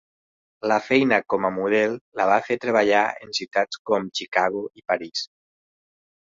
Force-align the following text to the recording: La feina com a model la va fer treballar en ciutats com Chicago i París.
La 0.69 0.77
feina 0.85 1.17
com 1.33 1.43
a 1.49 1.51
model 1.57 1.93
la 2.21 2.25
va 2.31 2.37
fer 2.47 2.57
treballar 2.63 3.03
en 3.27 3.37
ciutats 3.41 3.81
com 3.91 4.09
Chicago 4.21 4.65
i 4.83 4.87
París. 4.95 5.25